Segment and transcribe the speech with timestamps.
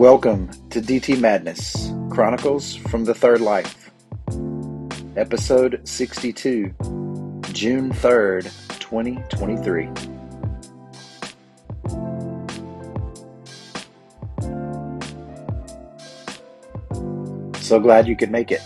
[0.00, 3.90] Welcome to DT Madness Chronicles from the Third Life,
[5.14, 6.74] episode 62,
[7.52, 8.44] June 3rd,
[8.80, 9.90] 2023.
[17.60, 18.62] So glad you could make it.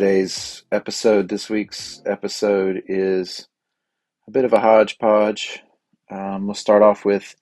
[0.00, 3.46] Today's episode, this week's episode, is
[4.26, 5.60] a bit of a hodgepodge.
[6.10, 7.34] Um, we'll start off with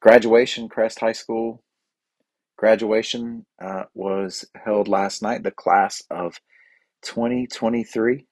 [0.00, 1.62] graduation, Crest High School.
[2.56, 6.40] Graduation uh, was held last night, the class of
[7.02, 8.26] 2023.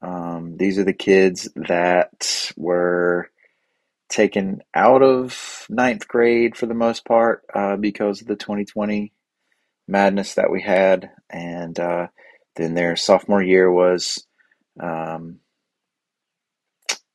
[0.00, 3.28] Um, these are the kids that were
[4.08, 9.12] taken out of ninth grade for the most part uh, because of the 2020
[9.86, 11.10] madness that we had.
[11.28, 12.06] And uh,
[12.58, 14.26] then their sophomore year was
[14.82, 15.40] um,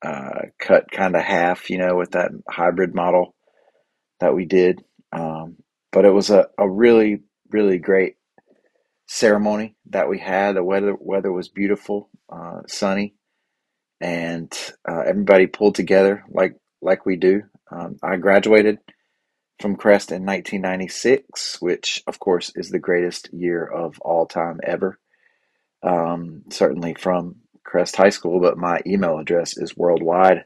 [0.04, 3.36] uh, cut kind of half, you know, with that hybrid model
[4.20, 4.82] that we did.
[5.14, 5.58] Um,
[5.92, 8.16] but it was a, a really, really great
[9.08, 10.56] ceremony that we had.
[10.56, 13.16] The weather weather was beautiful, uh, sunny,
[14.02, 14.52] and
[14.90, 17.44] uh, everybody pulled together like like we do.
[17.72, 18.80] Um, I graduated
[19.60, 25.00] from Crest in 1996, which of course is the greatest year of all time ever.
[25.84, 30.46] Um, certainly from Crest High School, but my email address is worldwide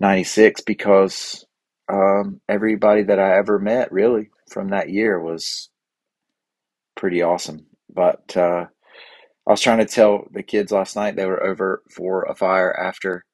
[0.00, 1.44] 96 because
[1.92, 5.70] um, everybody that I ever met really from that year was
[6.96, 7.66] pretty awesome.
[7.92, 8.66] But uh,
[9.46, 12.72] I was trying to tell the kids last night they were over for a fire
[12.78, 13.24] after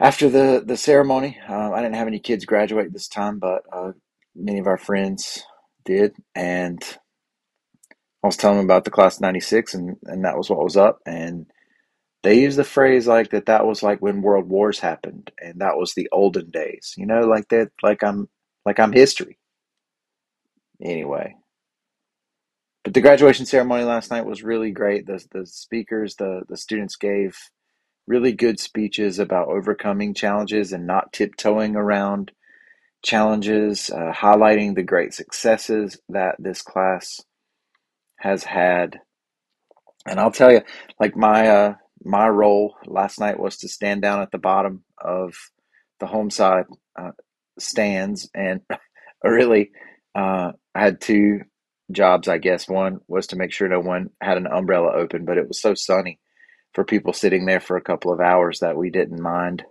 [0.00, 1.38] after the the ceremony.
[1.48, 3.92] Uh, I didn't have any kids graduate this time, but uh,
[4.34, 5.42] many of our friends
[5.84, 6.82] did, and
[8.22, 10.76] I was telling them about the class of '96, and and that was what was
[10.76, 11.46] up, and
[12.24, 13.46] they used the phrase like that.
[13.46, 16.94] That was like when world wars happened, and that was the olden days.
[16.98, 17.70] You know, like that.
[17.82, 18.28] Like I'm
[18.66, 19.38] like I'm history.
[20.82, 21.36] Anyway,
[22.84, 25.06] but the graduation ceremony last night was really great.
[25.06, 27.36] The the speakers, the the students gave
[28.08, 32.32] really good speeches about overcoming challenges and not tiptoeing around
[33.04, 37.20] challenges, uh, highlighting the great successes that this class
[38.22, 39.00] has had.
[40.06, 40.62] And I'll tell you,
[41.00, 41.74] like my uh,
[42.04, 45.34] my role last night was to stand down at the bottom of
[46.00, 46.64] the home side
[46.98, 47.10] uh,
[47.58, 48.60] stands, and
[49.24, 49.70] really,
[50.14, 51.40] uh, I had two
[51.90, 52.68] jobs, I guess.
[52.68, 55.74] One was to make sure no one had an umbrella open, but it was so
[55.74, 56.18] sunny
[56.74, 59.64] for people sitting there for a couple of hours that we didn't mind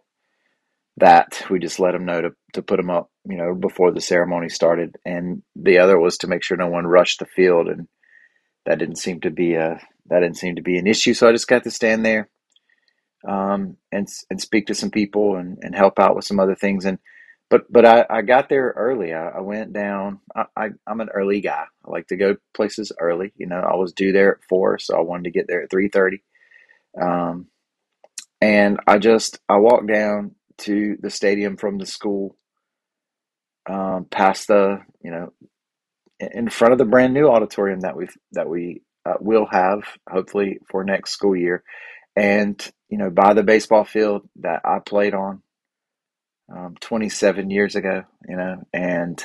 [0.98, 1.46] that.
[1.50, 4.50] We just let them know to, to put them up, you know, before the ceremony
[4.50, 4.96] started.
[5.06, 7.88] And the other was to make sure no one rushed the field, and
[8.66, 11.14] that didn't seem to be a that didn't seem to be an issue.
[11.14, 12.30] So I just got to stand there
[13.28, 16.86] um, and and speak to some people and, and help out with some other things.
[16.86, 17.00] And
[17.50, 19.14] but but I, I got there early.
[19.14, 20.20] I, I went down.
[20.36, 21.66] I, I am an early guy.
[21.86, 23.34] I like to go places early.
[23.36, 25.70] You know, I was due there at four, so I wanted to get there at
[25.70, 26.24] three thirty.
[27.00, 27.48] Um,
[28.42, 32.36] and I just I walked down to the stadium from the school,
[33.70, 35.34] um, past the you know,
[36.34, 40.60] in front of the brand new auditorium that we that we uh, will have hopefully
[40.70, 41.64] for next school year,
[42.16, 45.42] and you know by the baseball field that I played on
[46.56, 49.24] um, 27 years ago, you know, and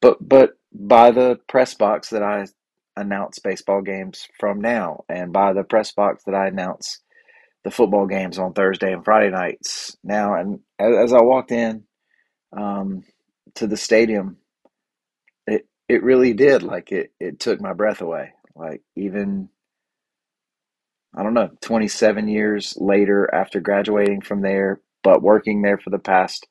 [0.00, 2.46] but but by the press box that I
[2.96, 7.00] announce baseball games from now, and by the press box that I announce
[7.64, 10.34] the football games on Thursday and Friday nights now.
[10.34, 11.84] And as, I walked in
[12.56, 13.02] um,
[13.56, 14.38] to the stadium,
[15.90, 18.32] it really did like it it took my breath away.
[18.56, 19.50] Like even
[21.16, 25.98] I don't know, 27 years later after graduating from there, but working there for the
[25.98, 26.46] past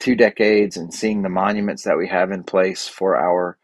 [0.00, 3.58] two decades and seeing the monuments that we have in place for our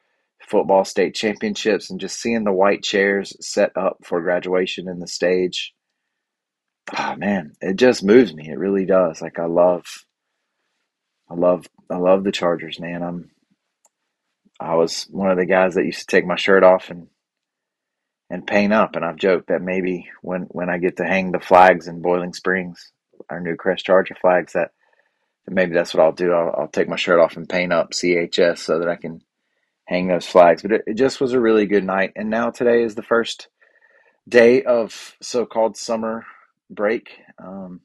[0.48, 5.08] football state championships and just seeing the white chairs set up for graduation in the
[5.08, 5.74] stage.
[6.98, 8.48] Oh man, it just moves me.
[8.50, 9.22] It really does.
[9.22, 9.86] Like I love
[11.30, 13.02] I love I love the Chargers, man.
[13.02, 13.30] I'm
[14.60, 17.08] I was one of the guys that used to take my shirt off and
[18.28, 21.40] and paint up and I've joked that maybe when when I get to hang the
[21.40, 22.92] flags in Boiling Springs
[23.30, 24.70] our new Crest Charger flags that,
[25.48, 26.32] maybe that's what I'll do.
[26.32, 29.20] I'll, I'll, take my shirt off and paint up CHS so that I can
[29.84, 30.62] hang those flags.
[30.62, 32.12] But it, it just was a really good night.
[32.16, 33.48] And now today is the first
[34.28, 36.24] day of so-called summer
[36.68, 37.10] break.
[37.38, 37.82] Um,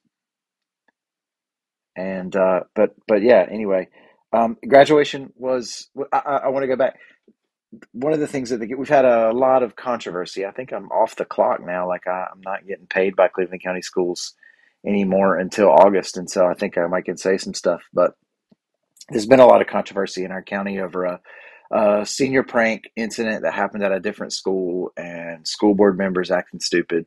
[1.95, 3.45] and uh, but but yeah.
[3.51, 3.89] Anyway,
[4.33, 5.89] um, graduation was.
[6.12, 6.98] I, I, want to go back.
[7.92, 10.45] one of the things that they, we've had a lot of controversy.
[10.45, 11.88] I think I'm off the clock now.
[11.88, 14.33] Like I, I'm not getting paid by Cleveland County Schools
[14.86, 17.81] anymore until August, and so I think I might can say some stuff.
[17.94, 18.16] But
[19.10, 21.19] there's been a lot of controversy in our county over a,
[21.72, 26.62] a senior prank incident that happened at a different school, and school board members acting
[26.62, 27.06] stupid,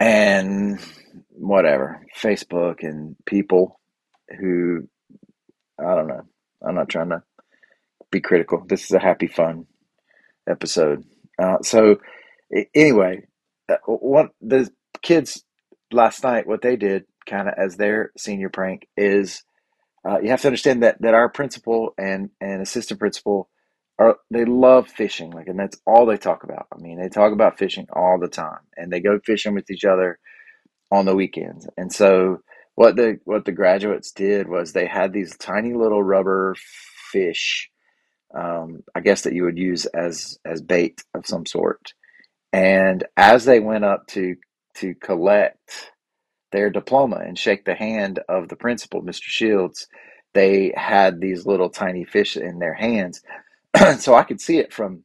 [0.00, 0.80] and
[1.32, 3.78] whatever Facebook and people
[4.38, 4.88] who
[5.78, 6.22] I don't know.
[6.66, 7.22] I'm not trying to
[8.10, 8.64] be critical.
[8.66, 9.66] This is a happy, fun
[10.48, 11.04] episode.
[11.38, 11.96] Uh, so,
[12.74, 13.26] anyway,
[13.68, 14.70] uh, one the
[15.02, 15.44] kids
[15.92, 19.42] last night, what they did, kind of as their senior prank, is
[20.08, 23.50] uh, you have to understand that that our principal and and assistant principal
[23.98, 26.66] are they love fishing, like, and that's all they talk about.
[26.72, 29.84] I mean, they talk about fishing all the time, and they go fishing with each
[29.84, 30.18] other
[30.90, 31.66] on the weekends.
[31.76, 32.40] And so,
[32.76, 36.56] what the what the graduates did was they had these tiny little rubber
[37.12, 37.68] fish
[38.34, 41.94] um, I guess that you would use as as bait of some sort.
[42.52, 44.36] And as they went up to
[44.76, 45.92] to collect
[46.52, 49.22] their diploma and shake the hand of the principal, Mr.
[49.24, 49.88] Shields,
[50.34, 53.22] they had these little tiny fish in their hands.
[53.98, 55.04] so I could see it from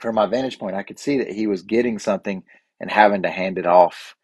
[0.00, 0.76] from my vantage point.
[0.76, 2.44] I could see that he was getting something
[2.80, 4.16] and having to hand it off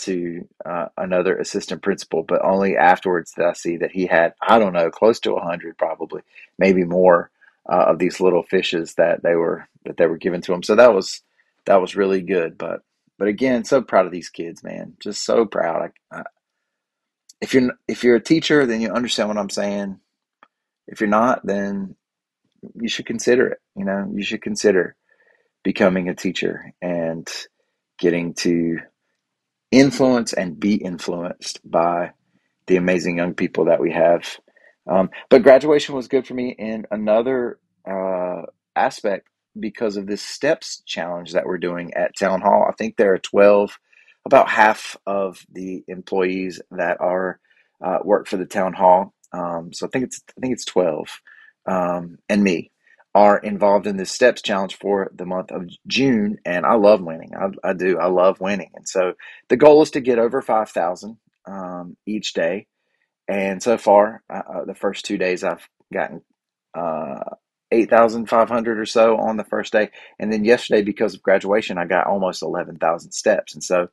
[0.00, 4.58] to uh, another assistant principal, but only afterwards did I see that he had, I
[4.58, 6.22] don't know, close to a hundred, probably,
[6.58, 7.30] maybe more,
[7.68, 10.62] uh, of these little fishes that they were that they were given to him.
[10.62, 11.22] So that was
[11.64, 12.58] that was really good.
[12.58, 12.82] But
[13.18, 14.94] but again, so proud of these kids, man.
[15.00, 15.90] Just so proud.
[16.12, 16.22] I, I,
[17.40, 19.98] if you're if you're a teacher, then you understand what I'm saying.
[20.86, 21.96] If you're not, then
[22.74, 23.58] you should consider it.
[23.74, 24.96] You know, you should consider
[25.64, 27.28] becoming a teacher and
[27.98, 28.78] getting to
[29.70, 32.12] influence and be influenced by
[32.66, 34.38] the amazing young people that we have.
[34.88, 37.58] Um, but graduation was good for me in another
[37.88, 38.42] uh,
[38.74, 39.28] aspect
[39.58, 42.66] because of this steps challenge that we're doing at town hall.
[42.68, 43.78] I think there are 12,
[44.24, 47.40] about half of the employees that are
[47.84, 49.14] uh, work for the town hall.
[49.32, 51.20] Um, so I think it's I think it's 12,
[51.66, 52.70] um, and me
[53.16, 56.36] are involved in this steps challenge for the month of June.
[56.44, 57.32] And I love winning.
[57.34, 57.98] I, I do.
[57.98, 58.70] I love winning.
[58.74, 59.14] And so
[59.48, 61.16] the goal is to get over 5,000
[61.46, 62.66] um, each day.
[63.26, 66.20] And so far, uh, uh, the first two days, I've gotten
[66.74, 67.36] uh,
[67.72, 69.88] 8,500 or so on the first day.
[70.18, 73.54] And then yesterday, because of graduation, I got almost 11,000 steps.
[73.54, 73.88] And so,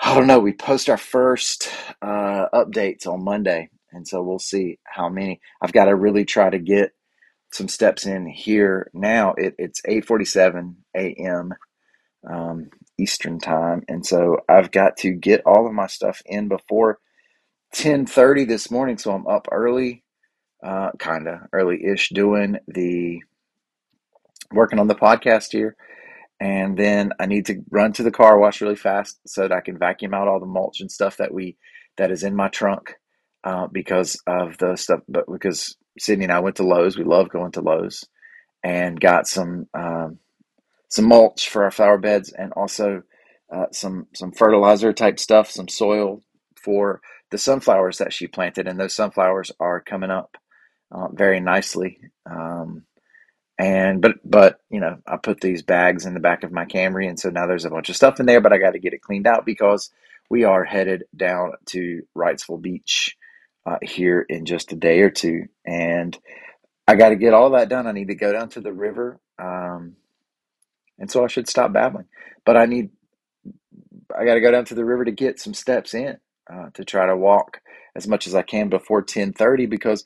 [0.00, 1.68] I don't know, we post our first
[2.00, 3.68] uh, updates on Monday.
[3.92, 5.38] And so we'll see how many.
[5.60, 6.92] I've got to really try to get
[7.56, 9.34] some steps in here now.
[9.36, 11.54] It, it's 8:47 a.m.
[12.28, 16.98] Um, Eastern time, and so I've got to get all of my stuff in before
[17.74, 18.98] 10:30 this morning.
[18.98, 20.04] So I'm up early,
[20.64, 23.20] uh, kind of early-ish, doing the
[24.52, 25.76] working on the podcast here.
[26.40, 29.60] And then I need to run to the car wash really fast so that I
[29.60, 31.56] can vacuum out all the mulch and stuff that we
[31.96, 32.94] that is in my trunk
[33.44, 35.00] uh, because of the stuff.
[35.08, 36.98] But because Sydney and I went to Lowe's.
[36.98, 38.04] We love going to Lowe's
[38.62, 40.18] and got some um,
[40.88, 43.02] some mulch for our flower beds and also
[43.52, 46.22] uh, some some fertilizer type stuff, some soil
[46.56, 47.00] for
[47.30, 50.36] the sunflowers that she planted, and those sunflowers are coming up
[50.92, 52.00] uh, very nicely.
[52.28, 52.84] Um,
[53.58, 57.08] and but but you know, I put these bags in the back of my Camry,
[57.08, 58.94] and so now there's a bunch of stuff in there, but I got to get
[58.94, 59.90] it cleaned out because
[60.28, 63.16] we are headed down to Wrightsville Beach
[63.66, 65.46] uh, here in just a day or two.
[65.66, 66.18] And
[66.88, 67.86] I got to get all that done.
[67.86, 69.20] I need to go down to the river.
[69.38, 69.96] Um,
[70.98, 72.06] and so I should stop babbling.
[72.44, 72.90] But I need,
[74.16, 76.18] I got to go down to the river to get some steps in
[76.52, 77.60] uh, to try to walk
[77.96, 80.04] as much as I can before 1030 because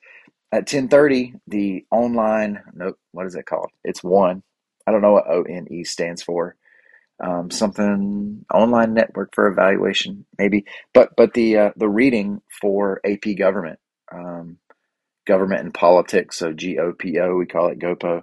[0.53, 4.43] at 1030 the online nope what is it called it's one
[4.87, 6.57] i don't know what o-n-e stands for
[7.21, 10.65] um, something online network for evaluation, maybe.
[10.95, 13.79] But but the uh, the reading for AP government,
[14.13, 14.59] um,
[15.27, 18.23] government and politics, so G O P O, we call it GOPO.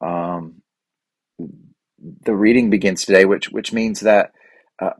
[0.00, 0.62] Um,
[1.38, 4.32] the reading begins today, which which means that
[4.80, 4.90] uh,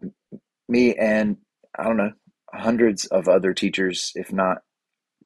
[0.68, 1.38] me and
[1.78, 2.12] I don't know
[2.52, 4.59] hundreds of other teachers, if not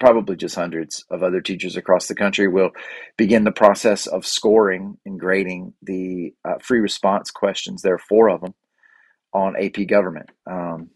[0.02, 2.72] probably just hundreds of other teachers across the country will
[3.16, 7.82] begin the process of scoring and grading the uh, free response questions.
[7.82, 8.54] There are four of them
[9.32, 10.90] on AP Government, um,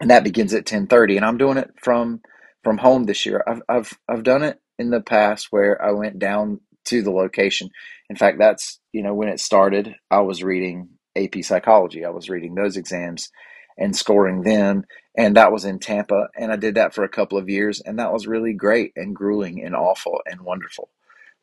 [0.00, 1.16] and that begins at ten thirty.
[1.16, 2.22] And I'm doing it from
[2.64, 3.44] from home this year.
[3.46, 7.70] I've I've I've done it in the past where I went down to the location.
[8.10, 12.04] In fact, that's you know when it started, I was reading AP Psychology.
[12.06, 13.30] I was reading those exams
[13.78, 14.84] and scoring them.
[15.16, 16.28] And that was in Tampa.
[16.36, 17.80] And I did that for a couple of years.
[17.80, 20.88] And that was really great and grueling and awful and wonderful.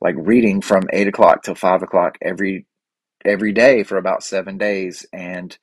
[0.02, 2.66] like reading from eight o'clock till five o'clock every
[3.26, 5.58] every day for about seven days, and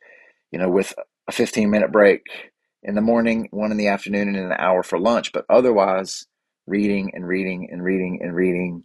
[0.53, 0.95] you know, with
[1.29, 2.23] a 15 minute break
[2.83, 5.33] in the morning, one in the afternoon, and an hour for lunch.
[5.33, 6.27] But otherwise,
[6.67, 8.85] reading and reading and reading and reading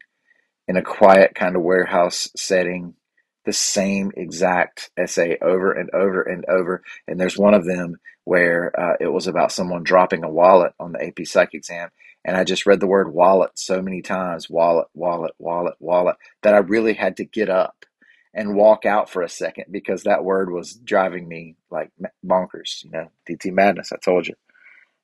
[0.68, 2.96] in a quiet kind of warehouse setting
[3.46, 6.84] the same exact essay over and over and over.
[7.08, 10.92] And there's one of them where uh, it was about someone dropping a wallet on
[10.92, 11.90] the AP Psych exam.
[12.24, 16.56] And I just read the word wallet so many times wallet, wallet, wallet, wallet that
[16.56, 17.86] I really had to get up
[18.34, 21.92] and walk out for a second because that word was driving me like
[22.26, 23.92] bonkers, you know, DT madness.
[23.94, 24.36] I told you.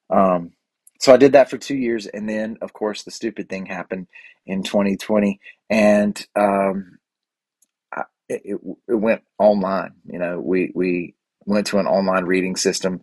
[0.09, 0.51] Um,
[0.99, 4.07] so I did that for two years, and then of course the stupid thing happened
[4.45, 6.99] in 2020, and um,
[8.43, 9.93] It, it went online.
[10.05, 13.01] You know, we we went to an online reading system,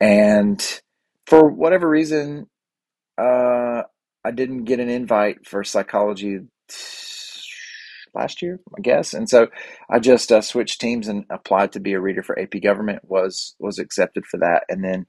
[0.00, 0.62] and
[1.26, 2.46] for whatever reason,
[3.18, 3.82] uh,
[4.24, 6.40] I didn't get an invite for psychology
[8.14, 9.48] last year, I guess, and so
[9.90, 13.00] I just uh, switched teams and applied to be a reader for AP Government.
[13.04, 15.06] was was accepted for that, and then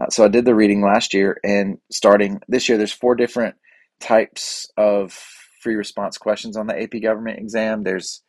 [0.00, 3.56] uh, so I did the reading last year, and starting this year, there's four different
[4.00, 5.12] types of
[5.60, 7.82] free response questions on the AP Government exam.
[7.82, 8.22] There's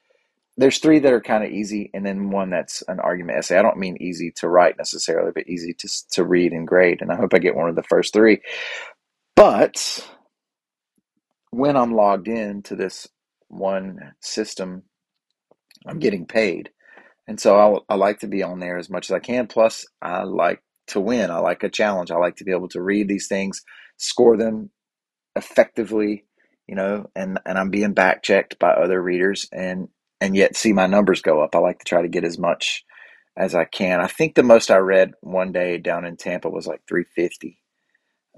[0.57, 3.57] there's three that are kind of easy, and then one that's an argument essay.
[3.57, 7.01] I don't mean easy to write necessarily, but easy to to read and grade.
[7.01, 8.41] And I hope I get one of the first three.
[9.35, 10.07] But
[11.51, 13.07] when I'm logged in to this
[13.49, 14.83] one system,
[15.85, 16.69] I'm getting paid,
[17.27, 19.47] and so I, I like to be on there as much as I can.
[19.47, 21.31] Plus, I like to win.
[21.31, 22.11] I like a challenge.
[22.11, 23.63] I like to be able to read these things,
[23.97, 24.69] score them
[25.35, 26.25] effectively,
[26.67, 29.89] you know, and, and I'm being back checked by other readers and
[30.21, 31.55] and yet see my numbers go up.
[31.55, 32.85] I like to try to get as much
[33.37, 34.01] as I can.
[34.01, 37.59] I think the most I read one day down in Tampa was like 350.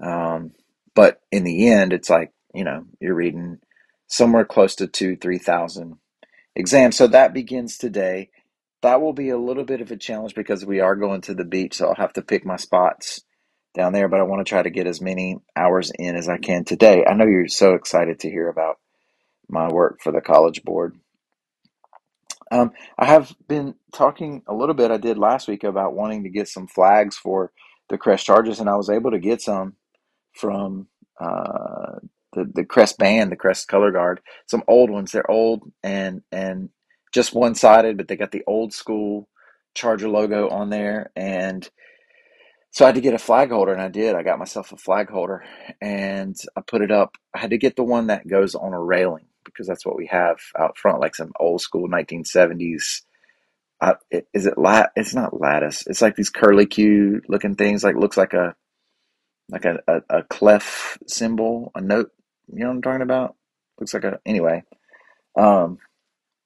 [0.02, 0.52] Um,
[0.94, 3.58] but in the end, it's like, you know, you're reading
[4.08, 5.96] somewhere close to two, 3,000
[6.56, 6.96] exams.
[6.96, 8.22] So that begins today
[8.82, 11.44] that will be a little bit of a challenge because we are going to the
[11.44, 13.20] beach, so I'll have to pick my spots
[13.74, 14.08] down there.
[14.08, 17.04] But I want to try to get as many hours in as I can today.
[17.06, 18.76] I know you're so excited to hear about
[19.48, 20.96] my work for the College Board.
[22.50, 24.90] Um, I have been talking a little bit.
[24.90, 27.52] I did last week about wanting to get some flags for
[27.88, 29.74] the Crest Chargers, and I was able to get some
[30.34, 30.88] from
[31.20, 31.98] uh,
[32.34, 34.20] the the Crest band, the Crest Color Guard.
[34.46, 35.12] Some old ones.
[35.12, 36.70] They're old and and
[37.12, 39.28] just one sided, but they got the old school
[39.74, 41.10] Charger logo on there.
[41.16, 41.68] And
[42.70, 44.14] so I had to get a flag holder, and I did.
[44.14, 45.44] I got myself a flag holder
[45.80, 47.16] and I put it up.
[47.34, 49.27] I had to get the one that goes on a railing
[49.58, 53.02] because that's what we have out front, like some old school 1970s.
[53.80, 53.94] Uh,
[54.32, 54.92] is it lat?
[54.94, 55.84] It's not lattice.
[55.88, 57.82] It's like these curly Q looking things.
[57.82, 58.54] Like looks like a
[59.50, 62.12] like a, a, a clef symbol, a note.
[62.52, 63.34] You know what I'm talking about?
[63.80, 64.62] Looks like a anyway.
[65.36, 65.78] Um,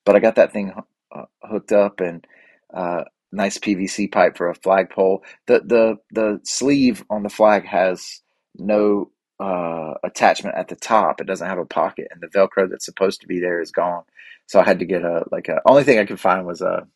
[0.07, 0.73] but I got that thing
[1.15, 2.27] uh, hooked up and
[2.73, 5.23] uh, nice PVC pipe for a flagpole.
[5.47, 8.23] The the the sleeve on the flag has
[8.57, 9.11] no
[9.43, 11.21] uh, attachment at the top.
[11.21, 14.05] It doesn't have a pocket, and the Velcro that's supposed to be there is gone.
[14.49, 16.89] So I had to get a like a only thing I could find was a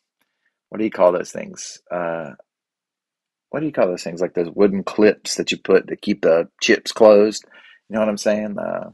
[0.69, 1.81] what do you call those things?
[1.91, 2.31] Uh,
[3.49, 4.21] what do you call those things?
[4.21, 7.45] Like those wooden clips that you put to keep the chips closed.
[7.89, 8.57] You know what I'm saying?
[8.59, 8.91] Uh,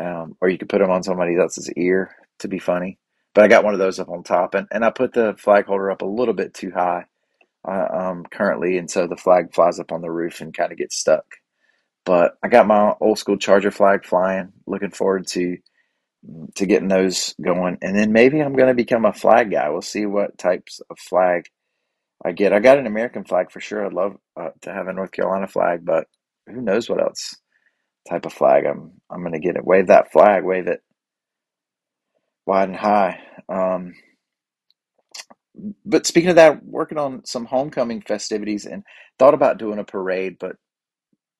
[0.00, 2.98] um, or you could put them on somebody else's ear to be funny.
[3.34, 5.66] But I got one of those up on top, and, and I put the flag
[5.66, 7.04] holder up a little bit too high
[7.68, 10.78] uh, um, currently, and so the flag flies up on the roof and kind of
[10.78, 11.24] gets stuck.
[12.08, 14.54] But I got my old school Charger flag flying.
[14.66, 15.58] Looking forward to
[16.54, 19.68] to getting those going, and then maybe I'm going to become a flag guy.
[19.68, 21.50] We'll see what types of flag
[22.24, 22.54] I get.
[22.54, 23.84] I got an American flag for sure.
[23.84, 26.06] I'd love uh, to have a North Carolina flag, but
[26.46, 27.36] who knows what else
[28.08, 29.66] type of flag I'm I'm going to get it.
[29.66, 30.80] Wave that flag, wave it
[32.46, 33.20] wide and high.
[33.50, 33.92] Um,
[35.84, 38.82] but speaking of that, working on some homecoming festivities and
[39.18, 40.56] thought about doing a parade, but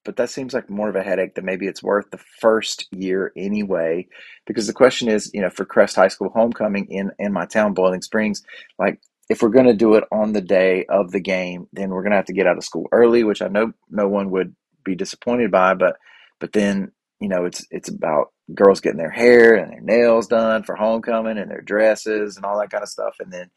[0.09, 3.31] but that seems like more of a headache than maybe it's worth the first year
[3.37, 4.09] anyway.
[4.47, 7.75] Because the question is, you know, for Crest High School homecoming in in my town,
[7.75, 8.43] Boiling Springs,
[8.79, 12.01] like if we're going to do it on the day of the game, then we're
[12.01, 14.57] going to have to get out of school early, which I know no one would
[14.83, 15.75] be disappointed by.
[15.75, 15.99] But
[16.39, 20.63] but then you know, it's it's about girls getting their hair and their nails done
[20.63, 23.51] for homecoming and their dresses and all that kind of stuff, and then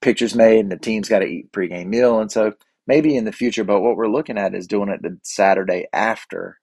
[0.00, 2.54] pictures made, and the team's got to eat pregame meal, and so
[2.86, 3.64] maybe in the future.
[3.64, 6.58] But what we're looking at is doing it the Saturday after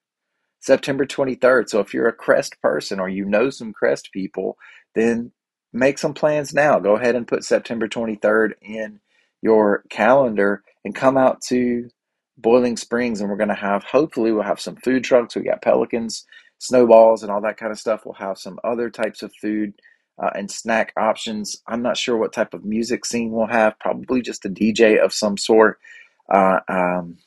[0.60, 1.70] September 23rd.
[1.70, 4.58] So if you're a Crest person or you know some Crest people,
[4.96, 5.32] then
[5.74, 6.80] make some plans now.
[6.80, 9.00] Go ahead and put September 23rd in
[9.42, 11.90] your calendar and come out to
[12.38, 15.36] Boiling Springs, and we're going to have hopefully we'll have some food trucks.
[15.36, 16.26] We got Pelicans
[16.58, 18.02] snowballs and all that kind of stuff.
[18.06, 19.74] We'll have some other types of food
[20.22, 21.62] uh, and snack options.
[21.68, 23.80] I'm not sure what type of music scene we'll have.
[23.80, 25.80] Probably just a DJ of some sort.
[26.30, 27.18] Uh, um,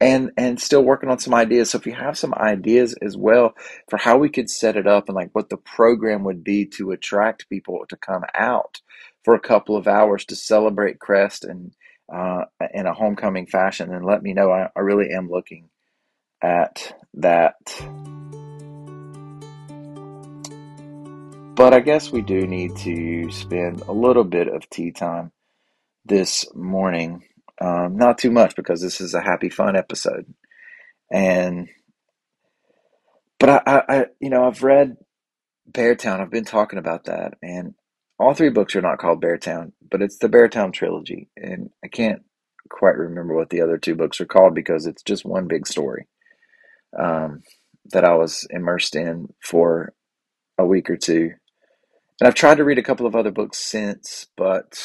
[0.00, 1.70] and and still working on some ideas.
[1.70, 3.54] So if you have some ideas as well
[3.90, 6.92] for how we could set it up and like what the program would be to
[6.92, 8.80] attract people to come out
[9.24, 11.74] for a couple of hours to celebrate Crest and
[12.12, 14.50] uh, in a homecoming fashion, and let me know.
[14.50, 15.68] I, I really am looking
[16.40, 17.56] at that.
[21.54, 25.32] But I guess we do need to spend a little bit of tea time
[26.04, 27.24] this morning.
[27.60, 30.32] Um, not too much because this is a happy, fun episode.
[31.10, 31.68] And,
[33.40, 34.96] but I, I, I, you know, I've read
[35.70, 36.20] Beartown.
[36.20, 37.74] I've been talking about that, and
[38.18, 42.22] all three books are not called Beartown, but it's the Beartown trilogy, and I can't
[42.68, 46.06] quite remember what the other two books are called because it's just one big story
[46.98, 47.42] um,
[47.92, 49.94] that I was immersed in for
[50.58, 51.30] a week or two.
[52.20, 54.78] And I've tried to read a couple of other books since, but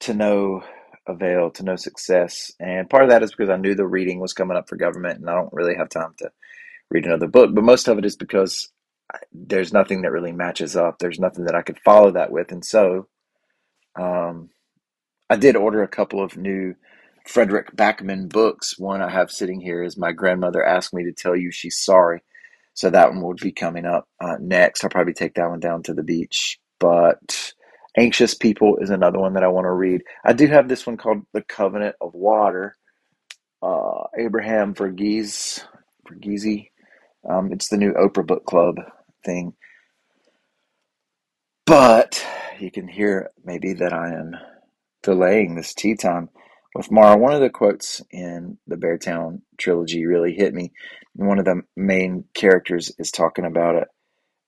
[0.00, 0.62] to no
[1.06, 2.52] avail, to no success.
[2.60, 5.20] And part of that is because I knew the reading was coming up for government
[5.20, 6.30] and I don't really have time to
[6.90, 7.54] read another book.
[7.54, 8.70] But most of it is because
[9.32, 10.98] there's nothing that really matches up.
[10.98, 12.52] There's nothing that I could follow that with.
[12.52, 13.06] And so
[13.98, 14.50] um,
[15.30, 16.74] I did order a couple of new
[17.26, 18.78] Fredrik Backman books.
[18.78, 22.22] One I have sitting here is My Grandmother Asked Me to Tell You She's Sorry.
[22.74, 24.84] So that one would be coming up uh, next.
[24.84, 26.58] I'll probably take that one down to the beach.
[26.78, 27.54] But
[27.96, 30.02] Anxious People is another one that I want to read.
[30.24, 32.76] I do have this one called The Covenant of Water.
[33.62, 35.62] Uh, Abraham Verghese,
[36.08, 36.70] Verghese.
[37.28, 38.76] Um, it's the new Oprah Book Club
[39.24, 39.54] thing.
[41.66, 42.24] But
[42.60, 44.32] you can hear maybe that I am
[45.02, 46.30] delaying this tea time
[46.74, 47.16] with Mara.
[47.18, 50.72] One of the quotes in the Beartown trilogy really hit me.
[51.14, 53.88] One of the main characters is talking about it,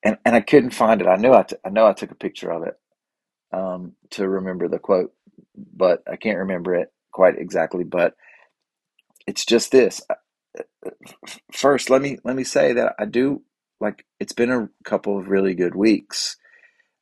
[0.05, 1.09] and and I couldn't find it.
[1.09, 2.75] I knew I, t- I know I took a picture of it
[3.53, 5.13] um, to remember the quote,
[5.57, 7.85] but I can't remember it quite exactly.
[7.85, 8.15] But
[9.27, 10.03] it's just this.
[11.53, 13.43] First, let me let me say that I do
[13.81, 14.05] like.
[14.21, 16.37] It's been a couple of really good weeks.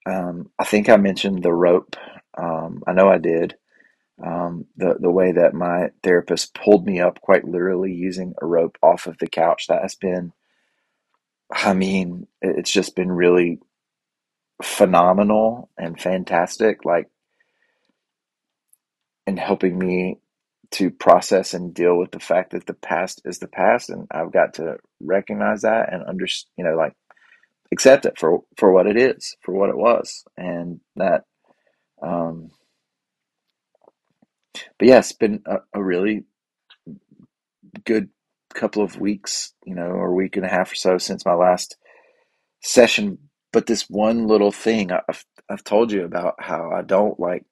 [0.06, 1.96] Um, I think I mentioned the rope.
[2.38, 3.56] Um, I know I did.
[4.24, 8.78] Um, the the way that my therapist pulled me up quite literally using a rope
[8.82, 9.66] off of the couch.
[9.68, 10.32] That has been,
[11.52, 13.60] I mean, it's just been really
[14.62, 16.84] phenomenal and fantastic.
[16.84, 17.08] Like,
[19.26, 20.18] in helping me
[20.72, 24.32] to process and deal with the fact that the past is the past, and I've
[24.32, 26.94] got to recognize that and under, you know, like
[27.72, 31.24] accept it for for what it is, for what it was, and that.
[32.02, 32.50] Um,
[34.78, 36.24] but yeah, it's been a, a really
[37.84, 38.08] good
[38.54, 41.76] couple of weeks, you know, or week and a half or so since my last
[42.62, 43.18] session.
[43.52, 47.44] But this one little thing, I've, I've told you about how I don't like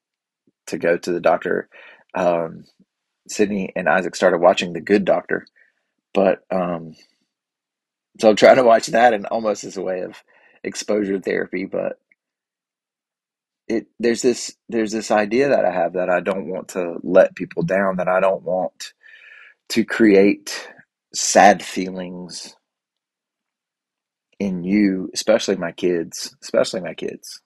[0.69, 1.69] to go to the doctor.
[2.15, 2.65] Um,
[3.29, 5.47] Sydney and Isaac started watching The Good Doctor,
[6.15, 6.95] but um,
[8.21, 10.23] so I'm trying to watch that and almost as a way of
[10.65, 11.67] exposure therapy.
[11.67, 12.01] But
[13.69, 17.37] it there's this there's this idea that I have that I don't want to let
[17.37, 18.95] people down, that I don't want
[19.71, 20.69] to create
[21.15, 22.57] sad feelings
[24.41, 27.41] in you, especially my kids, especially my kids.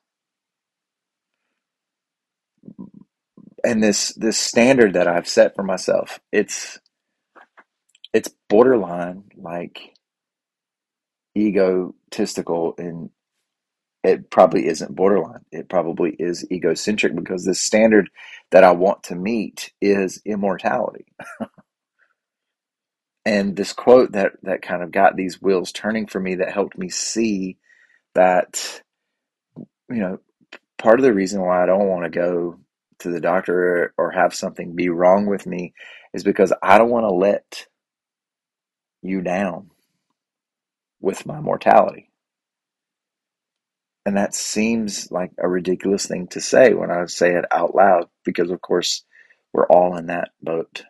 [3.65, 6.81] And this this standard that I've set for myself, it's
[8.15, 9.95] it's borderline like
[11.39, 13.11] egotistical and
[14.05, 15.45] it probably isn't borderline.
[15.53, 18.11] It probably is egocentric because this standard
[18.51, 21.07] that I want to meet is immortality.
[23.29, 26.79] and this quote that that kind of got these wheels turning for me that helped
[26.79, 27.59] me see
[28.15, 28.83] that
[29.91, 30.19] you know
[30.79, 32.59] part of the reason why I don't want to go
[33.01, 35.75] to the doctor or have something be wrong with me
[36.15, 37.67] is because I don't want to let
[39.03, 39.71] you down
[41.01, 42.11] with my mortality.
[44.07, 48.09] And that seems like a ridiculous thing to say when I say it out loud
[48.25, 49.05] because, of course,
[49.53, 50.83] we're all in that boat.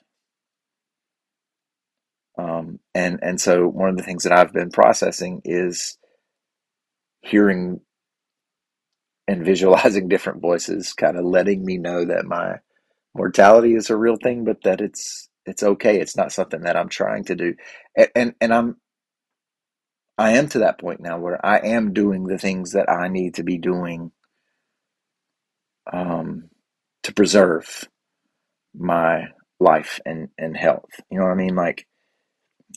[2.39, 5.99] Um, and and so one of the things that I've been processing is
[7.23, 7.81] hearing
[9.29, 12.57] and visualizing different voices, kind of letting me know that my
[13.15, 16.01] mortality is a real thing, but that it's it's okay.
[16.01, 17.55] It's not something that I'm trying to do,
[17.97, 18.77] and and, and I'm
[20.19, 23.35] I am to that point now where I am doing the things that I need
[23.37, 24.13] to be doing
[25.93, 26.51] um,
[27.05, 27.89] to preserve
[28.75, 29.29] my
[29.61, 30.91] life and, and health.
[31.11, 31.57] You know what I mean?
[31.57, 31.88] Like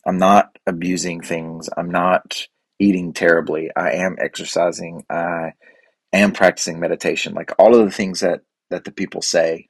[0.05, 1.69] I'm not abusing things.
[1.75, 2.47] I'm not
[2.79, 3.69] eating terribly.
[3.75, 5.05] I am exercising.
[5.09, 5.53] I
[6.13, 7.33] am practicing meditation.
[7.33, 9.69] Like all of the things that that the people say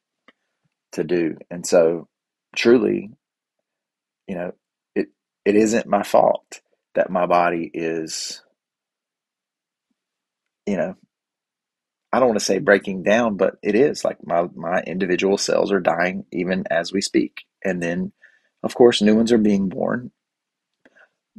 [0.93, 1.37] to do.
[1.49, 2.07] And so
[2.55, 3.11] truly,
[4.27, 4.53] you know,
[4.95, 5.09] it
[5.45, 6.61] it isn't my fault
[6.95, 8.43] that my body is
[10.67, 10.95] you know,
[12.13, 15.71] I don't want to say breaking down, but it is like my my individual cells
[15.71, 17.43] are dying even as we speak.
[17.63, 18.13] And then
[18.63, 20.11] of course new ones are being born.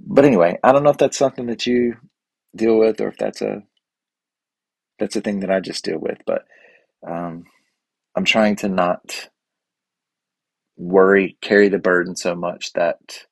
[0.05, 1.97] But anyway, I don't know if that's something that you
[2.55, 3.63] deal with or if that's a
[4.99, 6.45] that's a thing that I just deal with, but
[7.07, 7.45] um,
[8.15, 9.31] I'm trying to not
[10.77, 13.27] worry, carry the burden so much that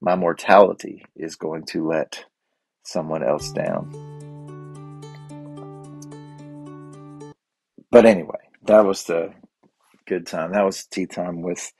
[0.00, 2.24] my mortality is going to let
[2.84, 3.90] someone else down.
[7.90, 9.32] But anyway, that was the
[10.06, 10.52] good time.
[10.52, 11.72] That was tea time with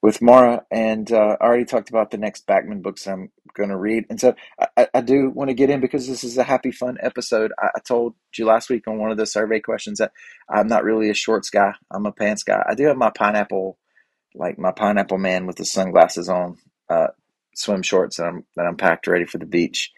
[0.00, 3.76] with Mara, and uh, I already talked about the next Backman books I'm going to
[3.76, 4.34] read, and so
[4.76, 7.52] I, I do want to get in because this is a happy, fun episode.
[7.58, 10.12] I, I, told you last week on one of the survey questions that
[10.48, 12.62] I'm not really a shorts guy; I'm a pants guy.
[12.68, 13.78] I do have my pineapple,
[14.34, 16.56] like my pineapple man with the sunglasses on,
[16.88, 17.08] uh,
[17.54, 19.92] swim shorts that I'm that I'm packed ready for the beach.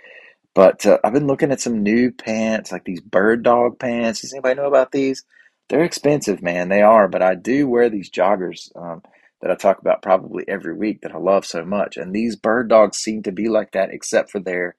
[0.55, 4.23] But uh, I've been looking at some new pants, like these bird dog pants.
[4.23, 5.25] Does anybody know about these?
[5.69, 6.69] They're expensive, man.
[6.69, 9.03] They are, but I do wear these joggers um,
[9.41, 11.97] that I talk about probably every week that I love so much.
[11.97, 14.77] And these bird dogs seem to be like that, except for their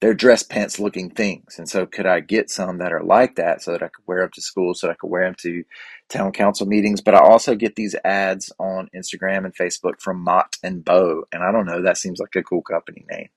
[0.00, 1.58] their dress pants looking things.
[1.58, 4.20] And so, could I get some that are like that so that I could wear
[4.20, 5.64] them to school, so that I could wear them to
[6.10, 7.00] town council meetings?
[7.00, 11.42] But I also get these ads on Instagram and Facebook from Mott and Bow, and
[11.42, 11.82] I don't know.
[11.82, 13.28] That seems like a cool company name.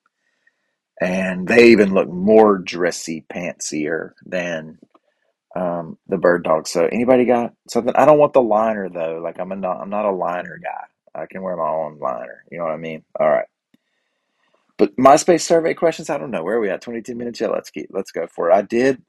[1.00, 4.80] And they even look more dressy, pantsier than
[5.58, 6.68] um, the bird dog.
[6.68, 7.94] So anybody got something?
[7.96, 9.20] I don't want the liner though.
[9.24, 11.22] Like I'm a not, I'm not a liner guy.
[11.22, 12.44] I can wear my own liner.
[12.52, 13.04] You know what I mean?
[13.20, 13.48] All right.
[14.78, 16.10] But MySpace survey questions.
[16.10, 16.82] I don't know where are we at.
[16.82, 17.42] 22 minutes.
[17.42, 18.54] Yeah, let's keep let's go for it.
[18.54, 19.02] I did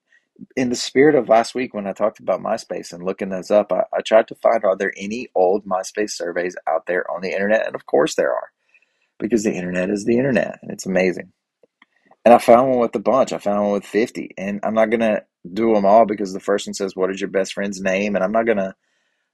[0.57, 3.71] in the spirit of last week when I talked about MySpace and looking those up.
[3.71, 7.33] I, I tried to find are there any old MySpace surveys out there on the
[7.33, 8.51] internet, and of course there are,
[9.19, 11.33] because the internet is the internet and it's amazing.
[12.29, 13.33] And I found one with a bunch.
[13.33, 14.35] I found one with 50.
[14.37, 17.31] And I'm not to do them all because the first one says, What is your
[17.31, 18.15] best friend's name?
[18.15, 18.75] And I'm not to.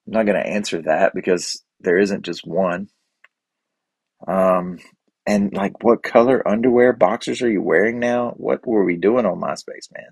[0.06, 2.88] I'm not to answer that because there isn't just one.
[4.28, 4.78] Um,
[5.26, 8.32] and like, what color underwear boxers are you wearing now?
[8.36, 10.10] What were we doing on MySpace, man?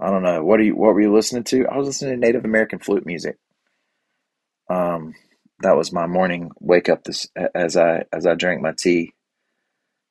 [0.00, 0.44] I don't know.
[0.44, 0.76] What are you?
[0.76, 1.66] What were you listening to?
[1.66, 3.36] I was listening to Native American flute music.
[4.68, 5.14] Um,
[5.60, 9.12] that was my morning wake up this as I as I drank my tea,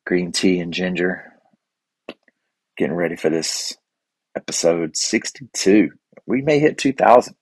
[0.06, 1.34] green tea and ginger
[2.78, 3.78] getting ready for this
[4.36, 5.92] episode 62.
[6.26, 7.36] We may hit 2,000.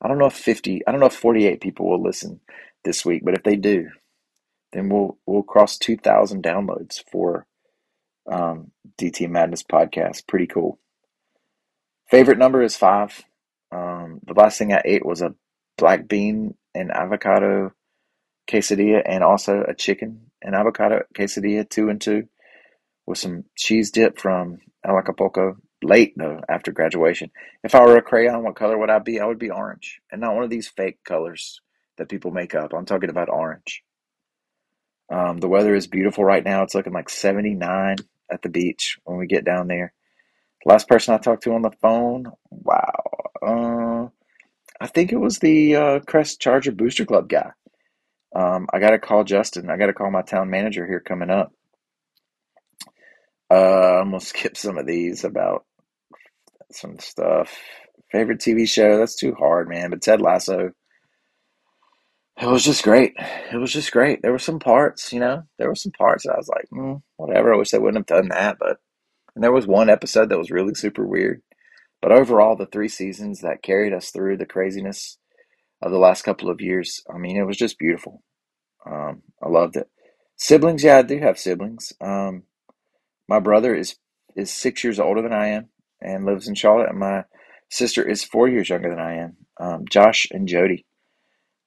[0.00, 2.40] I don't know if 50, I don't know if 48 people will listen
[2.84, 3.88] this week, but if they do,
[4.72, 7.46] then we'll we'll cross 2,000 downloads for
[8.30, 10.26] um, DT Madness podcast.
[10.26, 10.78] Pretty cool.
[12.10, 13.22] Favorite number is five.
[13.72, 15.34] Um, the last thing I ate was a
[15.78, 17.72] black bean and avocado
[18.48, 22.28] quesadilla, and also a chicken and avocado quesadilla, two and two
[23.06, 27.30] with some cheese dip from El Acapulco late no, after graduation.
[27.62, 29.20] If I were a crayon, what color would I be?
[29.20, 31.60] I would be orange and not one of these fake colors
[31.98, 32.72] that people make up.
[32.72, 33.82] I'm talking about orange.
[35.12, 36.62] Um, the weather is beautiful right now.
[36.62, 37.96] It's looking like 79
[38.30, 39.92] at the beach when we get down there.
[40.64, 42.92] Last person I talked to on the phone, wow.
[43.42, 44.08] Uh,
[44.80, 47.52] I think it was the uh, Crest Charger Booster Club guy.
[48.34, 49.70] Um, I got to call Justin.
[49.70, 51.52] I got to call my town manager here coming up
[53.50, 55.64] uh, I'm gonna skip some of these about
[56.72, 57.52] some stuff.
[58.10, 58.98] Favorite TV show?
[58.98, 59.90] That's too hard, man.
[59.90, 60.70] But Ted Lasso.
[62.40, 63.14] It was just great.
[63.52, 64.20] It was just great.
[64.22, 67.00] There were some parts, you know, there were some parts that I was like, mm,
[67.16, 67.54] whatever.
[67.54, 68.56] I wish they wouldn't have done that.
[68.58, 68.78] But
[69.34, 71.42] and there was one episode that was really super weird.
[72.02, 75.18] But overall, the three seasons that carried us through the craziness
[75.80, 78.22] of the last couple of years, I mean, it was just beautiful.
[78.84, 79.88] Um, I loved it.
[80.36, 81.92] Siblings, yeah, I do have siblings.
[82.00, 82.44] Um,
[83.28, 83.96] my brother is
[84.36, 85.68] is six years older than I am
[86.04, 87.24] and lives in Charlotte, and my
[87.70, 89.36] sister is four years younger than I am.
[89.58, 90.84] Um, Josh and Jody.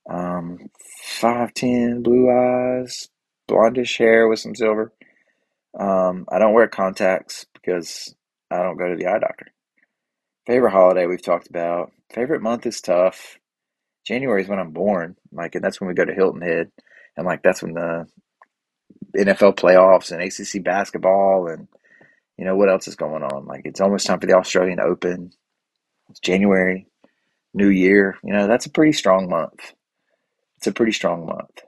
[0.09, 0.69] Um,
[1.19, 3.09] five ten, blue eyes,
[3.49, 4.93] blondish hair with some silver.
[5.77, 8.15] Um, I don't wear contacts because
[8.49, 9.47] I don't go to the eye doctor.
[10.45, 11.91] Favorite holiday we've talked about.
[12.13, 13.37] Favorite month is tough.
[14.05, 16.71] January is when I'm born, like, and that's when we go to Hilton Head,
[17.17, 18.07] and like that's when the
[19.17, 21.67] NFL playoffs and ACC basketball and
[22.37, 23.45] you know what else is going on.
[23.45, 25.31] Like it's almost time for the Australian Open.
[26.09, 26.87] It's January,
[27.53, 28.17] New Year.
[28.23, 29.73] You know that's a pretty strong month.
[30.57, 31.61] It's a pretty strong month,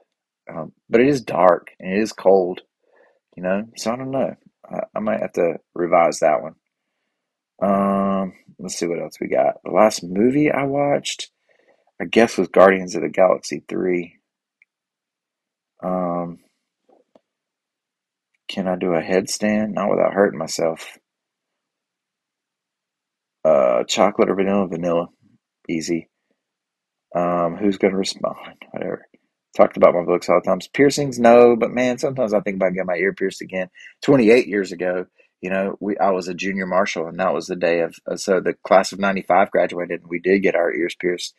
[0.54, 2.62] um, but it is dark and it is cold.
[3.36, 3.66] you know.
[3.78, 4.36] So I don't know.
[4.70, 6.56] I, I might have to revise that one.
[7.62, 9.56] Um, let's see what else we got.
[9.64, 11.32] The last movie I watched,
[12.02, 14.16] I guess, was Guardians of the Galaxy 3.
[15.84, 16.40] Um,
[18.50, 19.74] can I do a headstand?
[19.74, 20.98] Not without hurting myself.
[23.46, 24.68] Uh, chocolate or vanilla?
[24.68, 25.08] Vanilla.
[25.70, 26.10] Easy.
[27.16, 28.36] Um, who's going to respond?
[28.72, 29.08] Whatever.
[29.58, 30.68] Talked about my books all the times.
[30.68, 33.70] Piercings, no, but man, sometimes I think about getting my ear pierced again.
[34.04, 35.06] 28 years ago,
[35.42, 38.18] you know, we I was a junior marshal, and that was the day of uh,
[38.18, 41.34] so the class of '95 graduated, and we did get our ears pierced.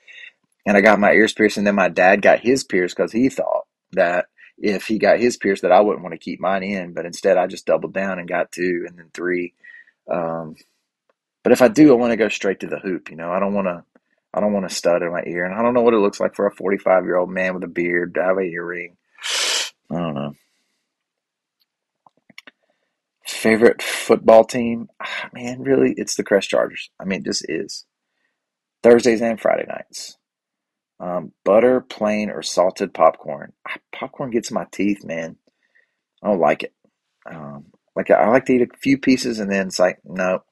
[0.67, 3.29] And I got my ears pierced, and then my dad got his pierced because he
[3.29, 4.27] thought that
[4.61, 6.93] if he got his pierced, that I wouldn't want to keep mine in.
[6.93, 9.55] But instead, I just doubled down and got two, and then three.
[10.11, 10.57] Um,
[11.43, 13.11] but if I do, I want to go straight to the hoop.
[13.11, 13.85] You know, I don't want to.
[14.33, 16.21] I don't want to stud in my ear, and I don't know what it looks
[16.21, 18.97] like for a 45 year old man with a beard to have an earring.
[19.91, 20.35] I don't know.
[23.27, 24.89] Favorite football team?
[25.01, 26.91] Ah, man, really, it's the Crest Chargers.
[27.01, 27.87] I mean, this is
[28.83, 30.17] Thursdays and Friday nights.
[31.01, 33.53] Um, butter, plain, or salted popcorn.
[33.67, 35.37] Ah, popcorn gets my teeth, man.
[36.23, 36.75] I don't like it.
[37.31, 40.43] Um, like I like to eat a few pieces, and then it's like, no,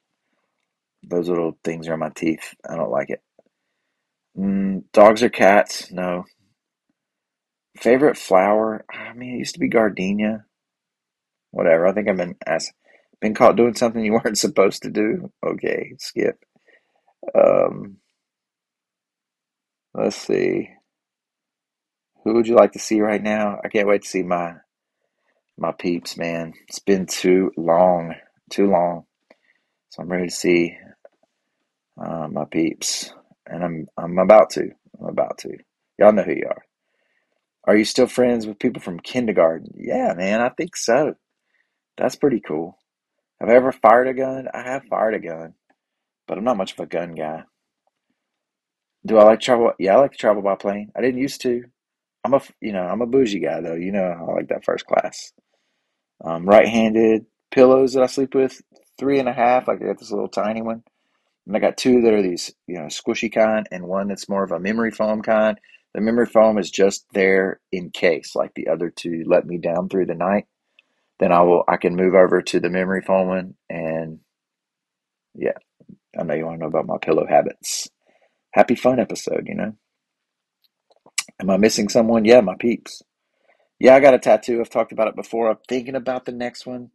[1.03, 2.55] those little things are in my teeth.
[2.67, 3.21] I don't like it.
[4.37, 5.91] Mm, dogs or cats?
[5.91, 6.25] No.
[7.77, 8.85] Favorite flower?
[8.89, 10.45] I mean, it used to be gardenia.
[11.51, 11.87] Whatever.
[11.87, 12.73] I think I've been asked,
[13.21, 15.31] been caught doing something you weren't supposed to do.
[15.45, 16.43] Okay, skip.
[17.35, 17.97] Um,
[19.99, 20.69] let's see.
[22.23, 23.59] Who would you like to see right now?
[23.63, 24.55] I can't wait to see my
[25.57, 26.53] my peeps, man.
[26.67, 28.15] It's been too long,
[28.49, 29.05] too long.
[29.89, 30.77] So I'm ready to see
[32.01, 33.13] uh, my peeps,
[33.45, 34.69] and I'm I'm about to.
[34.99, 35.57] I'm about to.
[35.97, 36.63] Y'all know who you are.
[37.65, 39.73] Are you still friends with people from kindergarten?
[39.75, 41.15] Yeah, man, I think so.
[41.97, 42.77] That's pretty cool.
[43.39, 44.47] Have I ever fired a gun?
[44.53, 45.53] I have fired a gun,
[46.27, 47.43] but I'm not much of a gun guy.
[49.05, 49.73] Do I like travel?
[49.79, 50.91] Yeah, I like to travel by plane.
[50.95, 51.63] I didn't used to.
[52.23, 53.75] I'm a you know I'm a bougie guy though.
[53.75, 55.31] You know I like that first class.
[56.23, 58.61] Um, right-handed pillows that I sleep with,
[58.97, 59.67] three and a half.
[59.67, 60.83] Like I got this little tiny one,
[61.47, 64.43] and I got two that are these you know squishy kind, and one that's more
[64.43, 65.59] of a memory foam kind.
[65.93, 69.89] The memory foam is just there in case, like the other two let me down
[69.89, 70.45] through the night.
[71.19, 74.19] Then I will I can move over to the memory foam one, and
[75.35, 75.57] yeah,
[76.19, 77.89] I know you want to know about my pillow habits.
[78.53, 79.73] Happy fun episode, you know.
[81.41, 82.25] Am I missing someone?
[82.25, 83.01] Yeah, my peeps.
[83.79, 84.59] Yeah, I got a tattoo.
[84.59, 85.49] I've talked about it before.
[85.49, 86.91] I'm thinking about the next one.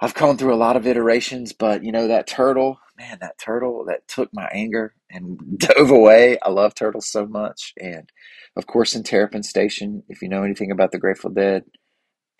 [0.00, 3.84] I've gone through a lot of iterations, but you know that turtle, man, that turtle
[3.86, 6.38] that took my anger and dove away.
[6.42, 8.10] I love turtles so much, and
[8.56, 11.64] of course, in Terrapin Station, if you know anything about the Grateful Dead,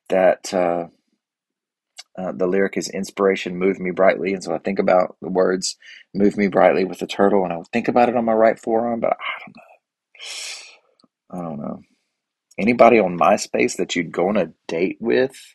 [0.09, 0.87] that uh,
[2.19, 5.77] uh, the lyric is "Inspiration move me brightly," and so I think about the words
[6.15, 8.59] "move me brightly" with the turtle, and I would think about it on my right
[8.59, 9.63] forearm, but I don't know.
[11.31, 11.83] I don't know.
[12.59, 15.55] Anybody on MySpace that you'd go on a date with?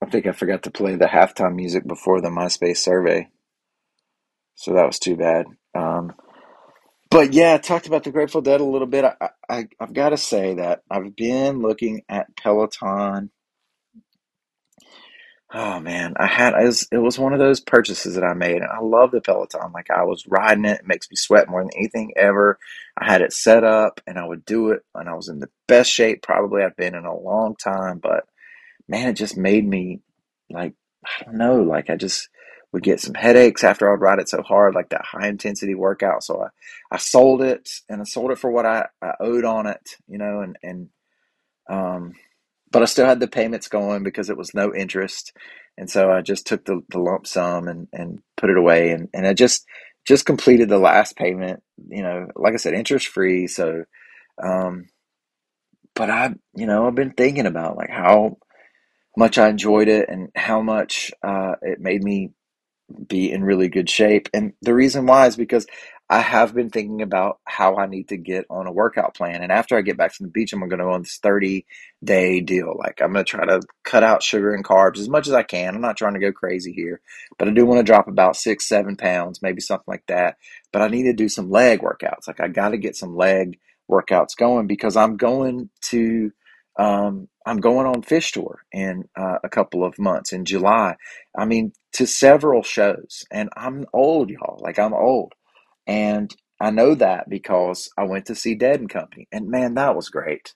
[0.00, 3.28] I think I forgot to play the halftime music before the MySpace survey,
[4.54, 5.46] so that was too bad.
[5.74, 6.12] Um,
[7.12, 9.04] but yeah, I talked about the Grateful Dead a little bit.
[9.06, 13.30] I, I I've got to say that I've been looking at Peloton.
[15.54, 18.56] Oh man, I had it was, it was one of those purchases that I made,
[18.58, 19.72] and I love the Peloton.
[19.72, 22.58] Like I was riding it; it makes me sweat more than anything ever.
[22.98, 25.50] I had it set up, and I would do it, and I was in the
[25.68, 27.98] best shape probably I've been in a long time.
[27.98, 28.26] But
[28.88, 30.00] man, it just made me
[30.50, 32.28] like I don't know, like I just
[32.72, 36.24] would get some headaches after I'd ride it so hard, like that high intensity workout.
[36.24, 36.48] So I,
[36.90, 40.18] I sold it and I sold it for what I, I owed on it, you
[40.18, 40.88] know, and, and,
[41.68, 42.14] um,
[42.70, 45.36] but I still had the payments going because it was no interest.
[45.76, 48.90] And so I just took the, the lump sum and, and put it away.
[48.90, 49.66] And, and I just,
[50.06, 53.46] just completed the last payment, you know, like I said, interest free.
[53.46, 53.84] So,
[54.42, 54.86] um,
[55.94, 58.38] but I, you know, I've been thinking about like how
[59.16, 62.32] much I enjoyed it and how much, uh, it made me
[63.08, 64.28] be in really good shape.
[64.34, 65.66] And the reason why is because
[66.10, 69.42] I have been thinking about how I need to get on a workout plan.
[69.42, 71.64] And after I get back from the beach, I'm going to go on this 30
[72.04, 72.76] day deal.
[72.78, 75.42] Like I'm going to try to cut out sugar and carbs as much as I
[75.42, 75.74] can.
[75.74, 77.00] I'm not trying to go crazy here,
[77.38, 80.36] but I do want to drop about six, seven pounds, maybe something like that.
[80.70, 82.26] But I need to do some leg workouts.
[82.26, 83.58] Like I got to get some leg
[83.90, 86.30] workouts going because I'm going to
[86.78, 90.96] um, I'm going on Phish tour in uh, a couple of months in July.
[91.36, 94.60] I mean, to several shows, and I'm old, y'all.
[94.62, 95.34] Like I'm old,
[95.86, 99.96] and I know that because I went to see Dead and Company, and man, that
[99.96, 100.54] was great.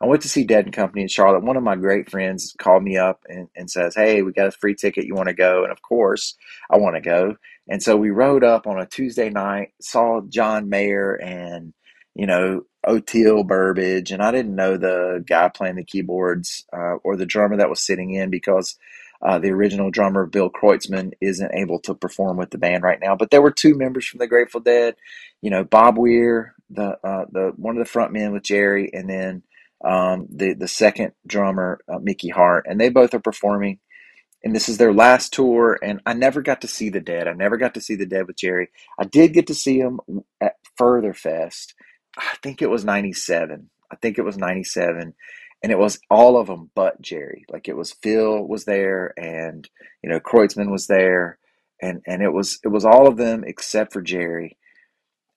[0.00, 1.44] I went to see Dead and Company in Charlotte.
[1.44, 4.52] One of my great friends called me up and, and says, Hey, we got a
[4.52, 5.06] free ticket.
[5.06, 5.64] You want to go?
[5.64, 6.36] And of course,
[6.70, 7.36] I want to go.
[7.68, 11.74] And so we rode up on a Tuesday night, saw John Mayer and,
[12.14, 14.10] you know, Oteil Burbridge.
[14.10, 17.80] And I didn't know the guy playing the keyboards uh, or the drummer that was
[17.80, 18.76] sitting in because
[19.20, 23.16] uh, the original drummer, Bill Kreutzmann, isn't able to perform with the band right now.
[23.16, 24.94] But there were two members from the Grateful Dead,
[25.42, 29.08] you know, Bob Weir, the uh, the one of the front men with Jerry, and
[29.10, 29.42] then
[29.84, 33.80] um, the the second drummer, uh, Mickey Hart, and they both are performing.
[34.44, 37.26] And this is their last tour, and I never got to see the Dead.
[37.26, 38.68] I never got to see the Dead with Jerry.
[38.96, 39.98] I did get to see them
[40.40, 41.74] at Further Fest.
[42.18, 43.70] I think it was '97.
[43.90, 45.14] I think it was '97,
[45.62, 47.44] and it was all of them but Jerry.
[47.50, 49.68] Like it was Phil was there, and
[50.02, 51.38] you know Kreutzmann was there,
[51.80, 54.56] and and it was it was all of them except for Jerry.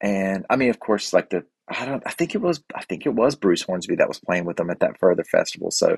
[0.01, 2.03] And I mean, of course, like the I don't.
[2.05, 2.61] I think it was.
[2.75, 5.71] I think it was Bruce Hornsby that was playing with them at that further festival.
[5.71, 5.97] So,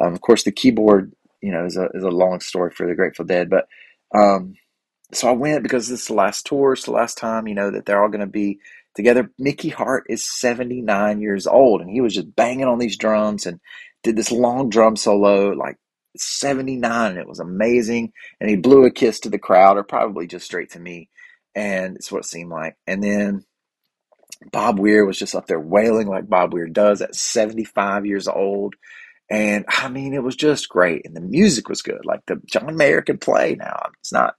[0.00, 2.94] um, of course, the keyboard, you know, is a is a long story for the
[2.94, 3.48] Grateful Dead.
[3.48, 3.66] But
[4.14, 4.56] um,
[5.12, 6.72] so I went because this is the last tour.
[6.72, 8.58] It's the last time, you know, that they're all going to be
[8.94, 9.30] together.
[9.38, 13.46] Mickey Hart is seventy nine years old, and he was just banging on these drums
[13.46, 13.60] and
[14.02, 15.76] did this long drum solo, like
[16.16, 20.28] 79 and it was amazing and he blew a kiss to the crowd or probably
[20.28, 21.08] just straight to me
[21.56, 23.44] and it's what it seemed like and then
[24.50, 28.74] Bob Weir was just up there wailing like Bob Weir does at 75 years old.
[29.30, 31.06] And I mean, it was just great.
[31.06, 32.04] And the music was good.
[32.04, 33.90] Like the John Mayer can play now.
[34.00, 34.34] It's not,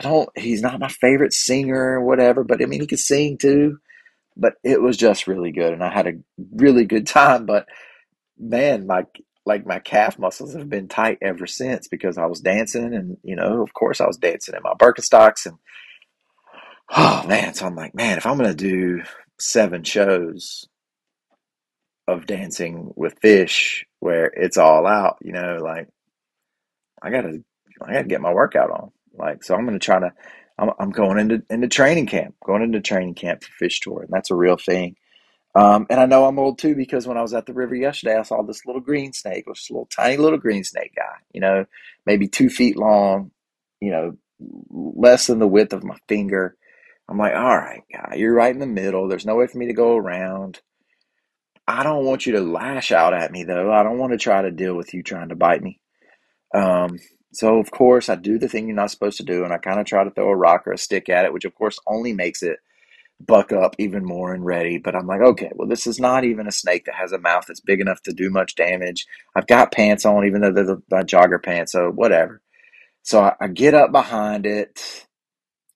[0.00, 3.36] I don't, he's not my favorite singer or whatever, but I mean, he could sing
[3.38, 3.78] too.
[4.36, 5.74] But it was just really good.
[5.74, 6.14] And I had a
[6.52, 7.44] really good time.
[7.44, 7.66] But
[8.38, 9.04] man, my,
[9.44, 13.36] like my calf muscles have been tight ever since because I was dancing and, you
[13.36, 15.58] know, of course I was dancing in my Birkenstocks and,
[16.96, 19.02] oh man, so I'm like, man, if I'm going to do
[19.38, 20.66] seven shows
[22.08, 25.88] of dancing with Phish where it's all out, you know, like
[27.02, 27.42] I gotta
[27.82, 28.90] I gotta get my workout on.
[29.16, 30.12] Like so I'm gonna try to
[30.58, 34.10] I'm, I'm going into into training camp, going into training camp for Phish tour, and
[34.10, 34.96] that's a real thing.
[35.54, 38.16] Um, and I know I'm old too because when I was at the river yesterday,
[38.16, 41.66] I saw this little green snake, this little tiny little green snake guy, you know,
[42.06, 43.32] maybe two feet long,
[43.80, 44.16] you know,
[44.70, 46.56] less than the width of my finger.
[47.08, 49.08] I'm like, all right, guy, you're right in the middle.
[49.08, 50.60] There's no way for me to go around.
[51.66, 53.72] I don't want you to lash out at me though.
[53.72, 55.80] I don't want to try to deal with you trying to bite me.
[56.54, 56.98] Um,
[57.32, 59.80] so of course I do the thing you're not supposed to do, and I kind
[59.80, 62.12] of try to throw a rock or a stick at it, which of course only
[62.12, 62.58] makes it
[63.20, 64.78] buck up even more and ready.
[64.78, 67.44] But I'm like, okay, well this is not even a snake that has a mouth
[67.48, 69.06] that's big enough to do much damage.
[69.36, 72.42] I've got pants on, even though they're the, the jogger pants, so whatever.
[73.02, 75.06] So I, I get up behind it.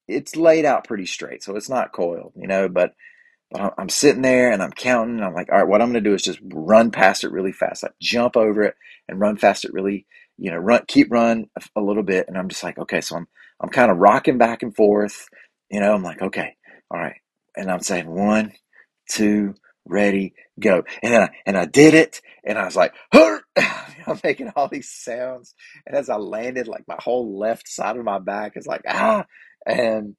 [0.06, 2.94] It's laid out pretty straight, so it's not coiled, you know, but
[3.50, 5.16] but I'm sitting there and I'm counting.
[5.16, 7.32] And I'm like, all right, what I'm going to do is just run past it
[7.32, 7.82] really fast.
[7.82, 8.74] Like jump over it
[9.08, 10.06] and run past it really,
[10.38, 12.26] you know, run, keep run a, a little bit.
[12.28, 13.28] And I'm just like, okay, so I'm,
[13.60, 15.28] I'm kind of rocking back and forth.
[15.70, 16.56] You know, I'm like, okay,
[16.90, 17.16] all right.
[17.56, 18.52] And I'm saying one,
[19.10, 20.84] two, ready, go.
[21.02, 22.20] And then I, and I did it.
[22.44, 23.44] And I was like, hurt.
[24.06, 25.54] I'm making all these sounds.
[25.86, 29.24] And as I landed, like my whole left side of my back is like, ah,
[29.66, 30.14] and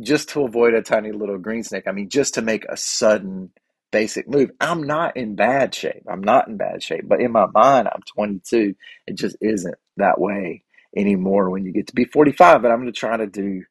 [0.00, 1.84] just to avoid a tiny little green snake.
[1.86, 3.50] I mean, just to make a sudden
[3.90, 4.50] basic move.
[4.60, 6.04] I'm not in bad shape.
[6.10, 7.04] I'm not in bad shape.
[7.06, 8.74] But in my mind, I'm 22.
[9.06, 10.62] It just isn't that way
[10.96, 12.62] anymore when you get to be 45.
[12.62, 13.64] But I'm going to try to do.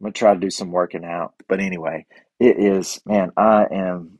[0.00, 1.34] I'm going to try to do some working out.
[1.48, 2.06] But anyway,
[2.40, 4.18] it is, man, I am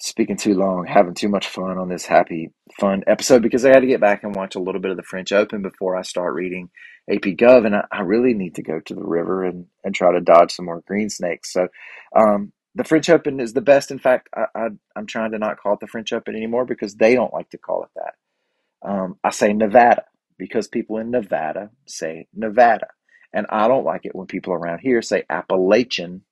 [0.00, 3.80] speaking too long, having too much fun on this happy, fun episode because I had
[3.80, 6.34] to get back and watch a little bit of the French Open before I start
[6.34, 6.70] reading
[7.10, 10.12] AP Gov, and I, I really need to go to the river and, and try
[10.12, 11.52] to dodge some more green snakes.
[11.52, 11.68] So,
[12.16, 13.90] um, the French Open is the best.
[13.90, 16.94] In fact, I, I, am trying to not call it the French Open anymore because
[16.94, 18.88] they don't like to call it that.
[18.88, 20.04] Um, I say Nevada
[20.38, 22.88] because people in Nevada say Nevada.
[23.32, 26.22] And I don't like it when people around here say Appalachian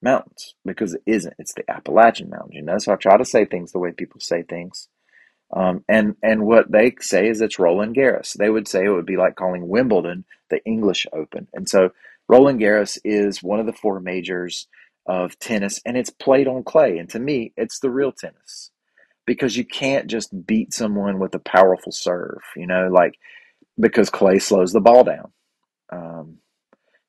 [0.00, 1.34] mountains because it isn't.
[1.38, 2.78] It's the Appalachian Mountains, you know.
[2.78, 4.88] So I try to say things the way people say things.
[5.52, 8.32] Um, and and what they say is it's Roland Garros.
[8.32, 11.48] They would say it would be like calling Wimbledon the English Open.
[11.52, 11.90] And so
[12.28, 14.66] Roland Garros is one of the four majors
[15.06, 16.98] of tennis, and it's played on clay.
[16.98, 18.70] And to me, it's the real tennis
[19.26, 22.40] because you can't just beat someone with a powerful serve.
[22.56, 23.18] You know, like
[23.78, 25.32] because clay slows the ball down.
[25.90, 26.38] Um,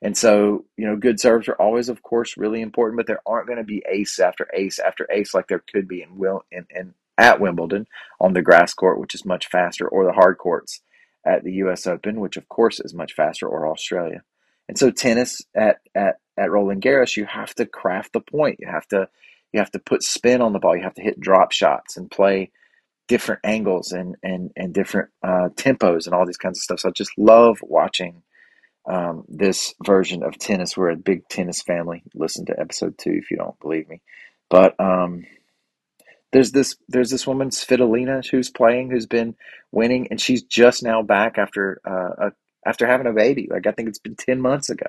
[0.01, 3.47] and so, you know, good serves are always, of course, really important, but there aren't
[3.47, 6.67] going to be ace after ace after ace like there could be in Will in,
[6.69, 7.87] in at Wimbledon
[8.19, 10.81] on the grass court, which is much faster, or the hard courts
[11.25, 11.87] at the U.S.
[11.87, 14.21] Open, which of course is much faster, or Australia.
[14.67, 18.59] And so tennis at at at Roland Garros, you have to craft the point.
[18.59, 19.07] You have to
[19.53, 20.75] you have to put spin on the ball.
[20.75, 22.51] You have to hit drop shots and play
[23.07, 26.79] different angles and and and different uh, tempos and all these kinds of stuff.
[26.79, 28.23] So I just love watching
[28.87, 30.77] um, this version of tennis.
[30.77, 32.03] We're a big tennis family.
[32.13, 34.01] Listen to episode two if you don't believe me.
[34.49, 35.25] But um,
[36.31, 39.35] there's this there's this woman Svitolina who's playing who's been
[39.71, 42.31] winning, and she's just now back after uh, a,
[42.65, 43.47] after having a baby.
[43.49, 44.87] Like I think it's been ten months ago,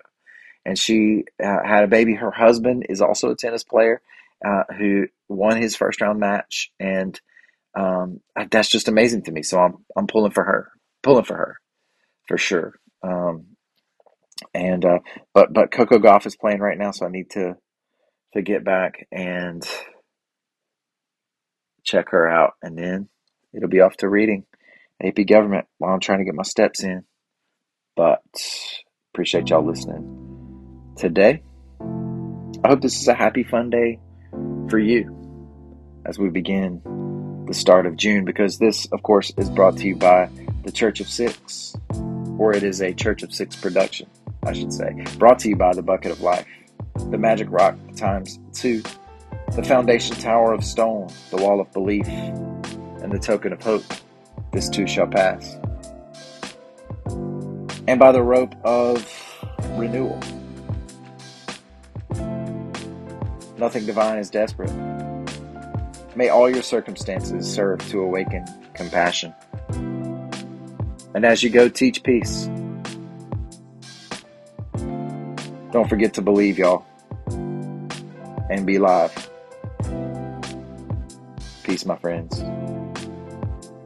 [0.65, 2.15] and she uh, had a baby.
[2.15, 4.01] Her husband is also a tennis player
[4.45, 7.21] uh, who won his first round match, and
[7.75, 8.21] um,
[8.51, 9.43] that's just amazing to me.
[9.43, 10.71] So I'm I'm pulling for her,
[11.03, 11.57] pulling for her,
[12.29, 12.75] for sure.
[13.03, 13.47] Um,
[14.55, 14.99] and uh,
[15.35, 17.57] but but Coco Gauff is playing right now, so I need to
[18.35, 19.67] to get back and
[21.85, 23.09] check her out, and then
[23.55, 24.45] it'll be off to reading
[25.03, 27.05] AP Government while I'm trying to get my steps in.
[27.97, 28.23] But
[29.15, 31.43] appreciate y'all listening today.
[32.63, 33.99] I hope this is a happy, fun day
[34.69, 35.13] for you
[36.05, 36.83] as we begin
[37.49, 40.29] the start of June, because this, of course, is brought to you by
[40.65, 41.75] the Church of Six,
[42.39, 44.09] or it is a Church of Six production,
[44.45, 45.05] I should say.
[45.17, 46.47] Brought to you by the Bucket of Life,
[47.11, 48.83] the Magic Rock times two,
[49.55, 53.85] the Foundation Tower of Stone, the Wall of Belief, and the Token of Hope.
[54.53, 55.57] This too shall pass.
[57.89, 59.07] And by the rope of
[59.73, 60.21] renewal.
[63.59, 64.73] Nothing divine is desperate.
[66.15, 69.35] May all your circumstances serve to awaken compassion.
[71.15, 72.51] And as you go, teach peace.
[75.73, 76.85] Don't forget to believe, y'all,
[78.51, 79.31] and be live.
[81.63, 82.43] Peace, my friends.